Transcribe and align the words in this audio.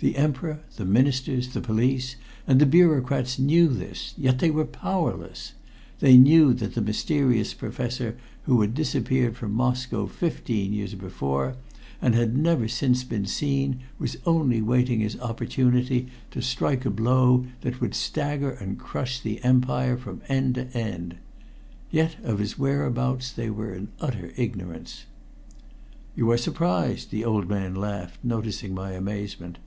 The 0.00 0.16
Emperor, 0.16 0.60
the 0.76 0.84
Ministers, 0.84 1.48
the 1.48 1.60
police, 1.60 2.14
and 2.46 2.60
the 2.60 2.66
bureaucrats 2.66 3.36
knew 3.36 3.66
this, 3.66 4.14
yet 4.16 4.38
they 4.38 4.48
were 4.48 4.64
powerless 4.64 5.54
they 5.98 6.16
knew 6.16 6.54
that 6.54 6.74
the 6.76 6.80
mysterious 6.80 7.52
professor 7.52 8.16
who 8.44 8.60
had 8.60 8.74
disappeared 8.74 9.34
from 9.36 9.52
Moscow 9.52 10.06
fifteen 10.06 10.72
years 10.72 10.94
before 10.94 11.56
and 12.00 12.14
had 12.14 12.36
never 12.38 12.68
since 12.68 13.02
been 13.02 13.26
seen 13.26 13.80
was 13.98 14.18
only 14.24 14.62
waiting 14.62 15.00
his 15.00 15.18
opportunity 15.18 16.06
to 16.30 16.40
strike 16.40 16.86
a 16.86 16.90
blow 16.90 17.46
that 17.62 17.80
would 17.80 17.92
stagger 17.96 18.52
and 18.52 18.78
crush 18.78 19.18
the 19.18 19.42
Empire 19.42 19.96
from 19.96 20.22
end 20.28 20.54
to 20.54 20.72
end 20.78 21.16
yet 21.90 22.14
of 22.22 22.38
his 22.38 22.56
whereabouts 22.56 23.32
they 23.32 23.50
were 23.50 23.74
in 23.74 23.88
utter 24.00 24.30
ignorance. 24.36 25.06
"You 26.14 26.30
are 26.30 26.38
surprised," 26.38 27.10
the 27.10 27.24
old 27.24 27.48
man 27.48 27.74
laughed, 27.74 28.20
noticing 28.22 28.72
my 28.72 28.92
amazement. 28.92 29.58